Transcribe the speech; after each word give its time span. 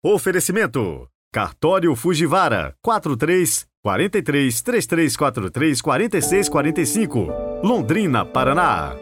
Oferecimento: 0.00 1.08
Cartório 1.32 1.96
Fujivara 1.96 2.72
43 2.80 3.66
43 3.82 4.62
3343 4.62 5.80
46 5.80 6.48
45, 6.48 7.26
Londrina, 7.64 8.24
Paraná. 8.24 8.94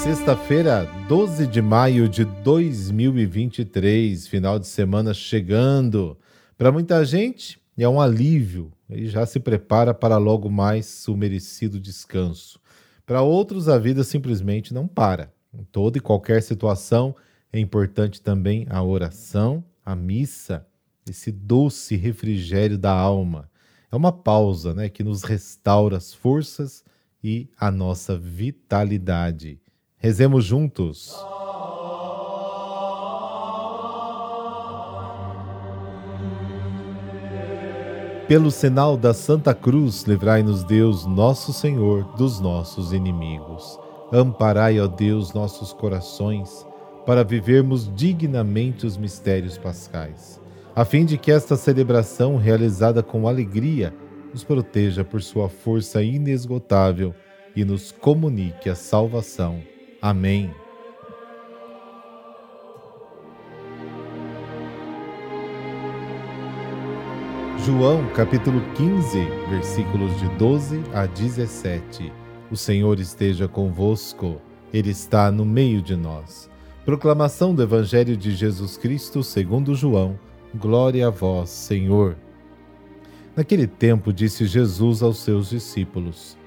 Sexta-feira, 0.00 0.88
12 1.08 1.48
de 1.48 1.60
maio 1.60 2.08
de 2.08 2.24
2023, 2.24 4.28
final 4.28 4.60
de 4.60 4.68
semana 4.68 5.12
chegando. 5.12 6.16
Para 6.56 6.70
muita 6.70 7.04
gente 7.04 7.60
é 7.76 7.88
um 7.88 8.00
alívio 8.00 8.70
e 8.88 9.08
já 9.08 9.26
se 9.26 9.40
prepara 9.40 9.92
para 9.92 10.16
logo 10.16 10.48
mais 10.48 11.08
o 11.08 11.16
merecido 11.16 11.80
descanso. 11.80 12.60
Para 13.04 13.22
outros, 13.22 13.68
a 13.68 13.78
vida 13.78 14.04
simplesmente 14.04 14.72
não 14.72 14.86
para. 14.86 15.32
Em 15.52 15.64
toda 15.64 15.98
e 15.98 16.00
qualquer 16.00 16.42
situação, 16.42 17.14
é 17.52 17.58
importante 17.58 18.22
também 18.22 18.66
a 18.70 18.82
oração, 18.82 19.64
a 19.84 19.96
missa, 19.96 20.66
esse 21.08 21.32
doce 21.32 21.96
refrigério 21.96 22.78
da 22.78 22.92
alma. 22.92 23.50
É 23.90 23.96
uma 23.96 24.12
pausa 24.12 24.72
né, 24.72 24.88
que 24.88 25.02
nos 25.02 25.24
restaura 25.24 25.96
as 25.96 26.14
forças 26.14 26.84
e 27.22 27.48
a 27.58 27.70
nossa 27.70 28.16
vitalidade. 28.16 29.60
Rezemos 29.96 30.44
juntos. 30.44 31.14
Pelo 38.30 38.48
sinal 38.52 38.96
da 38.96 39.12
Santa 39.12 39.52
Cruz, 39.52 40.04
livrai-nos 40.04 40.62
Deus, 40.62 41.04
nosso 41.04 41.52
Senhor, 41.52 42.04
dos 42.16 42.38
nossos 42.38 42.92
inimigos. 42.92 43.76
Amparai, 44.12 44.78
ó 44.78 44.86
Deus, 44.86 45.32
nossos 45.32 45.72
corações, 45.72 46.64
para 47.04 47.24
vivermos 47.24 47.92
dignamente 47.92 48.86
os 48.86 48.96
mistérios 48.96 49.58
pascais, 49.58 50.40
a 50.76 50.84
fim 50.84 51.04
de 51.04 51.18
que 51.18 51.32
esta 51.32 51.56
celebração, 51.56 52.36
realizada 52.36 53.02
com 53.02 53.26
alegria, 53.26 53.92
nos 54.32 54.44
proteja 54.44 55.02
por 55.02 55.20
sua 55.22 55.48
força 55.48 56.00
inesgotável 56.00 57.12
e 57.56 57.64
nos 57.64 57.90
comunique 57.90 58.70
a 58.70 58.76
salvação. 58.76 59.60
Amém. 60.00 60.54
João 67.66 68.08
capítulo 68.14 68.62
15, 68.74 69.22
versículos 69.50 70.18
de 70.18 70.26
12 70.36 70.82
a 70.94 71.04
17. 71.04 72.10
O 72.50 72.56
Senhor 72.56 72.98
esteja 72.98 73.46
convosco, 73.46 74.40
Ele 74.72 74.88
está 74.88 75.30
no 75.30 75.44
meio 75.44 75.82
de 75.82 75.94
nós. 75.94 76.48
Proclamação 76.86 77.54
do 77.54 77.62
Evangelho 77.62 78.16
de 78.16 78.30
Jesus 78.34 78.78
Cristo 78.78 79.22
segundo 79.22 79.74
João. 79.74 80.18
Glória 80.54 81.08
a 81.08 81.10
vós, 81.10 81.50
Senhor. 81.50 82.16
Naquele 83.36 83.66
tempo 83.66 84.10
disse 84.10 84.46
Jesus 84.46 85.02
aos 85.02 85.18
seus 85.18 85.50
discípulos: 85.50 86.38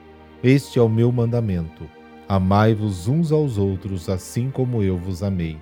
Este 0.44 0.80
é 0.80 0.82
o 0.82 0.90
meu 0.90 1.12
mandamento: 1.12 1.84
amai-vos 2.28 3.08
uns 3.08 3.32
aos 3.32 3.60
outros, 3.60 4.10
assim 4.10 4.50
como 4.50 4.82
eu 4.82 4.98
vos 4.98 5.22
amei. 5.22 5.58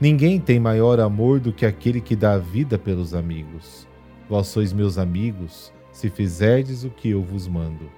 Ninguém 0.00 0.38
tem 0.38 0.60
maior 0.60 1.00
amor 1.00 1.40
do 1.40 1.52
que 1.52 1.66
aquele 1.66 2.00
que 2.00 2.14
dá 2.14 2.34
a 2.34 2.38
vida 2.38 2.78
pelos 2.78 3.12
amigos. 3.12 3.92
Vós 4.28 4.46
sois 4.46 4.72
meus 4.72 4.96
amigos, 4.96 5.72
se 5.92 6.08
fizerdes 6.08 6.84
o 6.84 6.90
que 6.90 7.10
eu 7.10 7.22
vos 7.22 7.46
mando. 7.46 7.90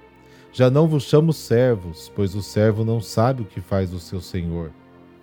Já 0.51 0.69
não 0.69 0.87
vos 0.87 1.03
chamo 1.03 1.31
servos, 1.31 2.11
pois 2.15 2.35
o 2.35 2.41
servo 2.41 2.83
não 2.83 2.99
sabe 2.99 3.43
o 3.43 3.45
que 3.45 3.61
faz 3.61 3.93
o 3.93 3.99
seu 3.99 4.19
senhor. 4.19 4.71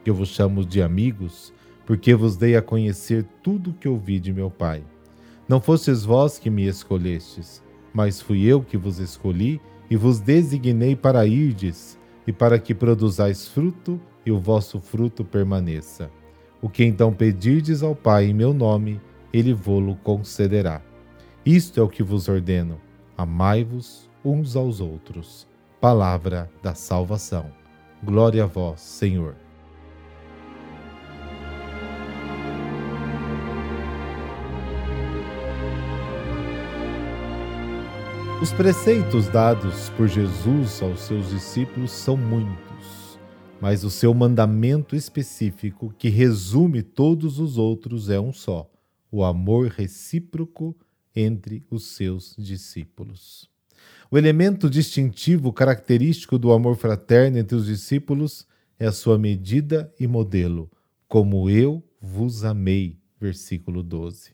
Eu 0.04 0.14
vos 0.14 0.28
chamo 0.28 0.64
de 0.64 0.80
amigos, 0.80 1.52
porque 1.84 2.14
vos 2.14 2.36
dei 2.36 2.56
a 2.56 2.62
conhecer 2.62 3.24
tudo 3.42 3.70
o 3.70 3.74
que 3.74 3.88
ouvi 3.88 4.18
de 4.18 4.32
meu 4.32 4.50
Pai. 4.50 4.82
Não 5.48 5.60
fostes 5.60 6.04
vós 6.04 6.38
que 6.38 6.48
me 6.48 6.66
escolhestes, 6.66 7.62
mas 7.92 8.20
fui 8.20 8.44
eu 8.44 8.62
que 8.62 8.76
vos 8.76 8.98
escolhi 8.98 9.60
e 9.90 9.96
vos 9.96 10.20
designei 10.20 10.96
para 10.96 11.26
irdes 11.26 11.98
e 12.26 12.32
para 12.32 12.58
que 12.58 12.74
produzais 12.74 13.46
fruto 13.46 14.00
e 14.24 14.30
o 14.30 14.38
vosso 14.38 14.80
fruto 14.80 15.24
permaneça. 15.24 16.10
O 16.62 16.68
que 16.68 16.82
então 16.82 17.12
pedirdes 17.12 17.82
ao 17.82 17.94
Pai 17.94 18.26
em 18.26 18.34
meu 18.34 18.54
nome, 18.54 19.00
ele 19.32 19.52
vô-lo 19.52 19.96
concederá. 19.96 20.80
Isto 21.46 21.78
é 21.78 21.82
o 21.82 21.88
que 21.90 22.02
vos 22.02 22.26
ordeno: 22.26 22.80
amai-vos 23.18 24.08
uns 24.24 24.56
aos 24.56 24.80
outros. 24.80 25.46
Palavra 25.78 26.50
da 26.62 26.74
salvação. 26.74 27.52
Glória 28.02 28.44
a 28.44 28.46
vós, 28.46 28.80
Senhor. 28.80 29.36
Os 38.40 38.50
preceitos 38.50 39.28
dados 39.28 39.90
por 39.90 40.08
Jesus 40.08 40.80
aos 40.80 41.00
seus 41.00 41.28
discípulos 41.28 41.90
são 41.90 42.16
muitos, 42.16 43.18
mas 43.60 43.84
o 43.84 43.90
seu 43.90 44.14
mandamento 44.14 44.96
específico, 44.96 45.92
que 45.98 46.08
resume 46.08 46.82
todos 46.82 47.38
os 47.38 47.58
outros, 47.58 48.08
é 48.08 48.18
um 48.18 48.32
só: 48.32 48.66
o 49.12 49.22
amor 49.22 49.68
recíproco 49.68 50.74
entre 51.14 51.64
os 51.70 51.84
seus 51.84 52.34
discípulos. 52.38 53.48
O 54.10 54.18
elemento 54.18 54.68
distintivo 54.68 55.52
característico 55.52 56.38
do 56.38 56.52
amor 56.52 56.76
fraterno 56.76 57.38
entre 57.38 57.56
os 57.56 57.66
discípulos 57.66 58.46
é 58.78 58.86
a 58.86 58.92
sua 58.92 59.18
medida 59.18 59.92
e 59.98 60.06
modelo, 60.06 60.70
como 61.08 61.48
eu 61.48 61.82
vos 62.00 62.44
amei. 62.44 62.98
Versículo 63.20 63.82
12. 63.82 64.32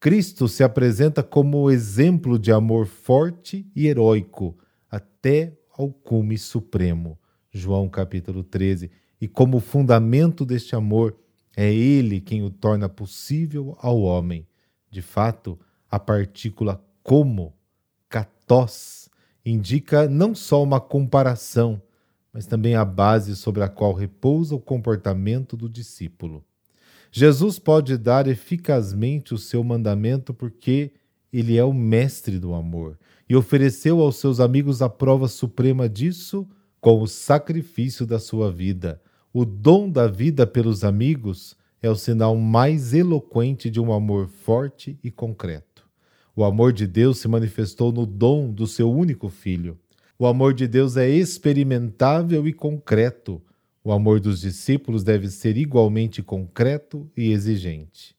Cristo 0.00 0.48
se 0.48 0.62
apresenta 0.62 1.22
como 1.22 1.58
o 1.58 1.70
exemplo 1.70 2.38
de 2.38 2.52
amor 2.52 2.86
forte 2.86 3.66
e 3.74 3.86
heróico 3.86 4.58
até 4.90 5.56
ao 5.76 5.90
cume 5.90 6.36
supremo. 6.36 7.18
João 7.50 7.88
capítulo 7.88 8.42
13. 8.42 8.90
E 9.20 9.26
como 9.26 9.60
fundamento 9.60 10.44
deste 10.44 10.74
amor, 10.74 11.16
é 11.56 11.72
ele 11.72 12.20
quem 12.20 12.42
o 12.42 12.50
torna 12.50 12.88
possível 12.88 13.76
ao 13.80 14.00
homem. 14.00 14.46
De 14.90 15.00
fato, 15.00 15.58
a 15.90 15.98
partícula 15.98 16.82
como, 17.02 17.54
katós, 18.08 19.08
indica 19.44 20.08
não 20.08 20.34
só 20.34 20.62
uma 20.62 20.80
comparação, 20.80 21.80
mas 22.32 22.46
também 22.46 22.74
a 22.74 22.84
base 22.84 23.36
sobre 23.36 23.62
a 23.62 23.68
qual 23.68 23.92
repousa 23.92 24.54
o 24.54 24.60
comportamento 24.60 25.56
do 25.56 25.68
discípulo. 25.68 26.44
Jesus 27.10 27.58
pode 27.58 27.96
dar 27.96 28.26
eficazmente 28.26 29.32
o 29.32 29.38
seu 29.38 29.64
mandamento 29.64 30.34
porque 30.34 30.92
ele 31.32 31.56
é 31.56 31.64
o 31.64 31.72
mestre 31.72 32.38
do 32.38 32.54
amor 32.54 32.98
e 33.28 33.34
ofereceu 33.34 34.00
aos 34.00 34.16
seus 34.16 34.40
amigos 34.40 34.82
a 34.82 34.88
prova 34.88 35.28
suprema 35.28 35.88
disso 35.88 36.46
com 36.80 37.00
o 37.00 37.06
sacrifício 37.06 38.06
da 38.06 38.18
sua 38.18 38.52
vida. 38.52 39.00
O 39.32 39.44
dom 39.44 39.90
da 39.90 40.06
vida 40.06 40.46
pelos 40.46 40.84
amigos 40.84 41.56
é 41.82 41.90
o 41.90 41.96
sinal 41.96 42.36
mais 42.36 42.94
eloquente 42.94 43.70
de 43.70 43.80
um 43.80 43.92
amor 43.92 44.28
forte 44.28 44.98
e 45.02 45.10
concreto. 45.10 45.75
O 46.38 46.44
amor 46.44 46.70
de 46.70 46.86
Deus 46.86 47.16
se 47.16 47.26
manifestou 47.26 47.90
no 47.90 48.04
dom 48.04 48.52
do 48.52 48.66
seu 48.66 48.92
único 48.92 49.30
filho. 49.30 49.78
O 50.18 50.26
amor 50.26 50.52
de 50.52 50.68
Deus 50.68 50.94
é 50.98 51.08
experimentável 51.08 52.46
e 52.46 52.52
concreto. 52.52 53.40
O 53.82 53.90
amor 53.90 54.20
dos 54.20 54.42
discípulos 54.42 55.02
deve 55.02 55.30
ser 55.30 55.56
igualmente 55.56 56.22
concreto 56.22 57.10
e 57.16 57.32
exigente. 57.32 58.14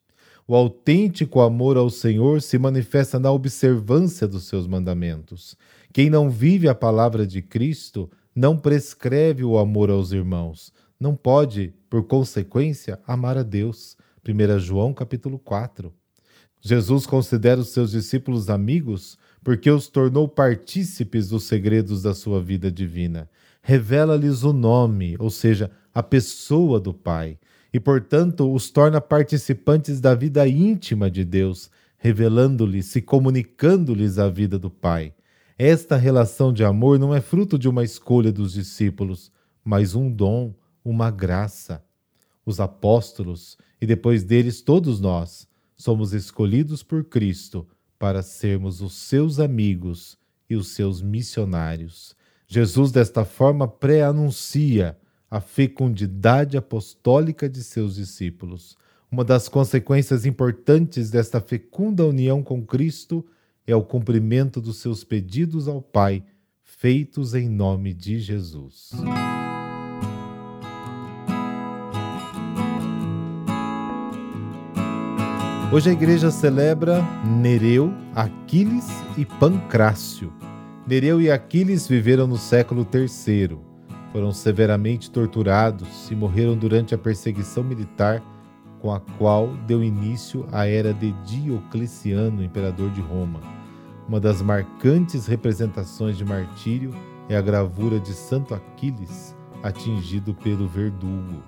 O 0.47 0.55
autêntico 0.55 1.41
amor 1.41 1.77
ao 1.77 1.91
Senhor 1.91 2.41
se 2.41 2.57
manifesta 2.57 3.19
na 3.19 3.31
observância 3.31 4.27
dos 4.27 4.47
seus 4.47 4.65
mandamentos. 4.65 5.55
Quem 5.93 6.09
não 6.09 6.27
vive 6.27 6.67
a 6.67 6.73
palavra 6.73 7.27
de 7.27 7.43
Cristo 7.43 8.09
não 8.33 8.57
prescreve 8.57 9.43
o 9.43 9.59
amor 9.59 9.91
aos 9.91 10.11
irmãos, 10.11 10.73
não 10.99 11.15
pode, 11.15 11.71
por 11.87 12.03
consequência, 12.07 12.99
amar 13.05 13.37
a 13.37 13.43
Deus. 13.43 13.95
1 14.27 14.57
João 14.57 14.91
capítulo 14.91 15.37
4. 15.37 15.93
Jesus 16.67 17.05
considera 17.05 17.61
os 17.61 17.69
seus 17.69 17.91
discípulos 17.91 18.49
amigos 18.49 19.17
porque 19.41 19.71
os 19.71 19.87
tornou 19.87 20.27
partícipes 20.27 21.29
dos 21.29 21.45
segredos 21.45 22.01
da 22.01 22.13
sua 22.13 22.43
vida 22.43 22.69
divina. 22.69 23.29
Revela-lhes 23.61 24.43
o 24.43 24.51
nome, 24.51 25.15
ou 25.17 25.29
seja, 25.29 25.71
a 25.93 26.03
pessoa 26.03 26.77
do 26.77 26.93
Pai, 26.93 27.39
e, 27.73 27.79
portanto, 27.79 28.53
os 28.53 28.69
torna 28.69 28.99
participantes 28.99 30.01
da 30.01 30.13
vida 30.13 30.45
íntima 30.45 31.09
de 31.09 31.23
Deus, 31.23 31.71
revelando-lhes 31.97 32.93
e 32.97 33.01
comunicando-lhes 33.01 34.19
a 34.19 34.27
vida 34.27 34.59
do 34.59 34.69
Pai. 34.69 35.13
Esta 35.57 35.95
relação 35.95 36.51
de 36.51 36.65
amor 36.65 36.99
não 36.99 37.15
é 37.15 37.21
fruto 37.21 37.57
de 37.57 37.69
uma 37.69 37.85
escolha 37.85 38.29
dos 38.29 38.51
discípulos, 38.51 39.31
mas 39.63 39.95
um 39.95 40.11
dom, 40.11 40.53
uma 40.83 41.09
graça. 41.09 41.81
Os 42.45 42.59
apóstolos, 42.59 43.57
e 43.79 43.85
depois 43.85 44.25
deles 44.25 44.61
todos 44.61 44.99
nós, 44.99 45.47
somos 45.77 46.13
escolhidos 46.13 46.81
por 46.83 47.03
Cristo 47.03 47.67
para 47.99 48.21
sermos 48.21 48.81
os 48.81 48.93
seus 48.93 49.39
amigos 49.39 50.17
e 50.49 50.55
os 50.55 50.69
seus 50.69 51.01
missionários. 51.01 52.15
Jesus, 52.47 52.91
desta 52.91 53.23
forma, 53.23 53.67
pré-anuncia 53.67 54.97
a 55.29 55.41
fecundidade 55.41 56.57
apostólica 56.57 57.49
de 57.49 57.63
seus 57.63 57.95
discípulos. 57.95 58.77
Uma 59.11 59.23
das 59.23 59.47
consequências 59.49 60.25
importantes 60.25 61.09
desta 61.09 61.39
fecunda 61.39 62.05
união 62.05 62.41
com 62.41 62.65
Cristo 62.65 63.25
é 63.65 63.75
o 63.75 63.83
cumprimento 63.83 64.61
dos 64.61 64.77
seus 64.77 65.03
pedidos 65.03 65.67
ao 65.67 65.81
Pai, 65.81 66.23
feitos 66.63 67.33
em 67.33 67.49
nome 67.49 67.93
de 67.93 68.19
Jesus. 68.19 68.91
Hoje 75.69 75.89
a 75.89 75.93
igreja 75.93 76.31
celebra 76.31 77.03
Nereu, 77.25 77.93
Aquiles 78.15 78.87
e 79.17 79.25
Pancrácio. 79.25 80.31
Nereu 80.87 81.19
e 81.19 81.29
Aquiles 81.29 81.85
viveram 81.85 82.25
no 82.25 82.37
século 82.37 82.87
III. 82.89 83.59
Foram 84.13 84.31
severamente 84.31 85.11
torturados 85.11 86.09
e 86.09 86.15
morreram 86.15 86.55
durante 86.55 86.95
a 86.95 86.97
perseguição 86.97 87.65
militar 87.65 88.23
com 88.79 88.93
a 88.93 89.01
qual 89.17 89.49
deu 89.67 89.83
início 89.83 90.47
à 90.53 90.65
era 90.65 90.93
de 90.93 91.11
Diocleciano, 91.25 92.41
imperador 92.41 92.89
de 92.91 93.01
Roma. 93.01 93.41
Uma 94.07 94.21
das 94.21 94.41
marcantes 94.41 95.27
representações 95.27 96.17
de 96.17 96.23
martírio 96.23 96.93
é 97.27 97.35
a 97.35 97.41
gravura 97.41 97.99
de 97.99 98.13
Santo 98.13 98.55
Aquiles, 98.55 99.35
atingido 99.61 100.33
pelo 100.33 100.65
verdugo. 100.65 101.43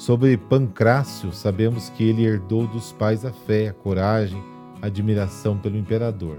Sobre 0.00 0.34
Pancrácio, 0.34 1.30
sabemos 1.30 1.90
que 1.90 2.02
ele 2.02 2.24
herdou 2.24 2.66
dos 2.66 2.90
pais 2.90 3.22
a 3.22 3.30
fé, 3.30 3.68
a 3.68 3.74
coragem, 3.74 4.42
a 4.80 4.86
admiração 4.86 5.58
pelo 5.58 5.76
imperador. 5.76 6.38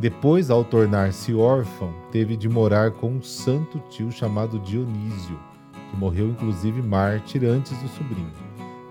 Depois, 0.00 0.48
ao 0.48 0.64
tornar-se 0.64 1.34
órfão, 1.34 1.92
teve 2.10 2.38
de 2.38 2.48
morar 2.48 2.92
com 2.92 3.10
um 3.10 3.22
santo 3.22 3.78
tio 3.90 4.10
chamado 4.10 4.58
Dionísio, 4.60 5.38
que 5.90 5.96
morreu 5.98 6.28
inclusive 6.28 6.80
mártir 6.80 7.44
antes 7.44 7.76
do 7.82 7.88
sobrinho. 7.88 8.32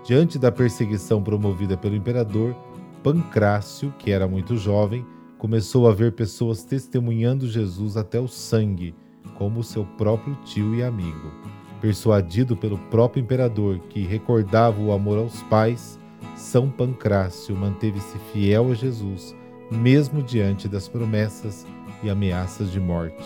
Diante 0.04 0.38
da 0.38 0.52
perseguição 0.52 1.20
promovida 1.20 1.76
pelo 1.76 1.96
imperador, 1.96 2.54
Pancrácio, 3.02 3.92
que 3.98 4.12
era 4.12 4.28
muito 4.28 4.56
jovem, 4.56 5.04
começou 5.36 5.88
a 5.88 5.92
ver 5.92 6.12
pessoas 6.12 6.62
testemunhando 6.62 7.48
Jesus 7.48 7.96
até 7.96 8.20
o 8.20 8.28
sangue, 8.28 8.94
como 9.34 9.64
seu 9.64 9.84
próprio 9.84 10.36
tio 10.44 10.76
e 10.76 10.84
amigo. 10.84 11.56
Persuadido 11.80 12.56
pelo 12.56 12.78
próprio 12.78 13.20
imperador, 13.20 13.78
que 13.90 14.06
recordava 14.06 14.80
o 14.80 14.92
amor 14.92 15.18
aos 15.18 15.42
pais, 15.44 15.98
São 16.34 16.70
Pancrácio 16.70 17.54
manteve-se 17.54 18.18
fiel 18.32 18.70
a 18.70 18.74
Jesus, 18.74 19.34
mesmo 19.70 20.22
diante 20.22 20.68
das 20.68 20.88
promessas 20.88 21.66
e 22.02 22.08
ameaças 22.08 22.70
de 22.70 22.80
morte. 22.80 23.24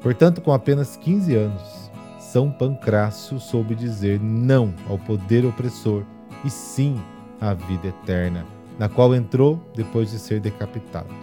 Portanto, 0.00 0.40
com 0.40 0.52
apenas 0.52 0.96
15 0.96 1.34
anos, 1.34 1.90
São 2.18 2.50
Pancrácio 2.50 3.38
soube 3.38 3.74
dizer 3.74 4.20
não 4.20 4.74
ao 4.88 4.98
poder 4.98 5.46
opressor 5.46 6.02
e 6.44 6.50
sim 6.50 7.00
à 7.40 7.54
vida 7.54 7.88
eterna, 7.88 8.44
na 8.78 8.88
qual 8.88 9.14
entrou 9.14 9.60
depois 9.74 10.10
de 10.10 10.18
ser 10.18 10.40
decapitado, 10.40 11.14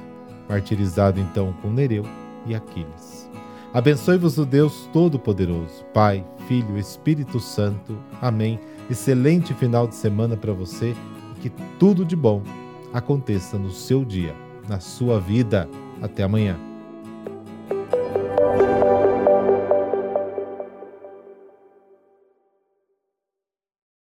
martirizado 0.47 1.19
então 1.19 1.53
com 1.61 1.69
Nereu 1.69 2.05
e 2.45 2.55
Aquiles. 2.55 3.29
Abençoe-vos 3.73 4.37
o 4.37 4.45
Deus 4.45 4.89
Todo-Poderoso, 4.91 5.85
Pai, 5.93 6.25
Filho, 6.51 6.77
Espírito 6.77 7.39
Santo. 7.39 7.97
Amém. 8.21 8.59
Excelente 8.89 9.53
final 9.53 9.87
de 9.87 9.95
semana 9.95 10.35
para 10.35 10.51
você 10.51 10.93
e 11.37 11.39
que 11.39 11.49
tudo 11.79 12.03
de 12.03 12.13
bom 12.13 12.43
aconteça 12.91 13.57
no 13.57 13.71
seu 13.71 14.03
dia, 14.03 14.35
na 14.67 14.81
sua 14.81 15.17
vida. 15.17 15.69
Até 16.01 16.23
amanhã. 16.23 16.70